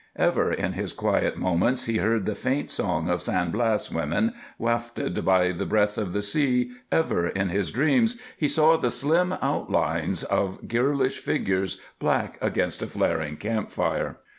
Ever 0.15 0.51
in 0.51 0.73
his 0.73 0.93
quiet 0.93 1.37
moments 1.37 1.85
he 1.85 1.97
heard 1.97 2.25
the 2.25 2.33
faint 2.33 2.71
song 2.71 3.07
of 3.07 3.21
San 3.21 3.51
Blas 3.51 3.91
women 3.91 4.33
wafted 4.57 5.23
by 5.23 5.51
the 5.51 5.67
breath 5.67 5.95
of 5.95 6.11
the 6.11 6.23
sea, 6.23 6.71
ever 6.91 7.27
in 7.27 7.49
his 7.49 7.69
dreams 7.69 8.19
he 8.35 8.47
saw 8.47 8.77
the 8.77 8.89
slim 8.89 9.33
outlines 9.43 10.23
of 10.23 10.67
girlish 10.67 11.19
figures 11.19 11.79
black 11.99 12.39
against 12.41 12.81
a 12.81 12.87
flaring 12.87 13.37
camp 13.37 13.69
fire. 13.71 14.17